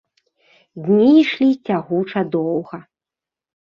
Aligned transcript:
Дні 0.87 1.11
ішлі 1.21 1.51
цягуча 1.67 2.19
доўга. 2.41 2.85